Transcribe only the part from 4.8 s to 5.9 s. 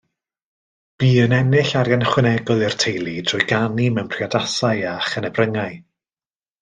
a chynebryngau.